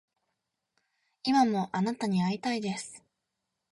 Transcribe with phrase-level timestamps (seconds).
[1.21, 3.03] 今もあなたに逢いたいです